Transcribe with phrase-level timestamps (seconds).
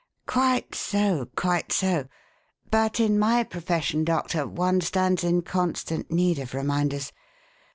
[0.25, 2.07] "Quite so, quite so.
[2.71, 7.13] But in my profession, Doctor, one stands in constant need of 'reminders.'